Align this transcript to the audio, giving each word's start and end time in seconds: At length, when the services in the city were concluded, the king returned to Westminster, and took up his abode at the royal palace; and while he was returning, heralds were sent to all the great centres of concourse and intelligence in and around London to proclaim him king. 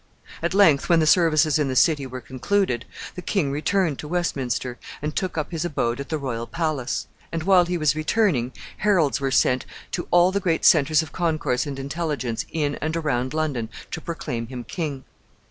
At 0.41 0.55
length, 0.55 0.89
when 0.89 0.99
the 0.99 1.05
services 1.05 1.59
in 1.59 1.67
the 1.67 1.75
city 1.75 2.07
were 2.07 2.21
concluded, 2.21 2.85
the 3.13 3.21
king 3.21 3.51
returned 3.51 3.99
to 3.99 4.07
Westminster, 4.07 4.79
and 4.99 5.15
took 5.15 5.37
up 5.37 5.51
his 5.51 5.63
abode 5.63 5.99
at 5.99 6.09
the 6.09 6.17
royal 6.17 6.47
palace; 6.47 7.05
and 7.31 7.43
while 7.43 7.65
he 7.67 7.77
was 7.77 7.95
returning, 7.95 8.51
heralds 8.77 9.21
were 9.21 9.29
sent 9.29 9.63
to 9.91 10.07
all 10.09 10.31
the 10.31 10.39
great 10.39 10.65
centres 10.65 11.03
of 11.03 11.11
concourse 11.11 11.67
and 11.67 11.77
intelligence 11.77 12.47
in 12.51 12.79
and 12.81 12.97
around 12.97 13.35
London 13.35 13.69
to 13.91 14.01
proclaim 14.01 14.47
him 14.47 14.63
king. 14.63 15.03